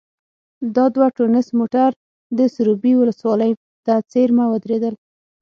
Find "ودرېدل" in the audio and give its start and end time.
4.49-4.93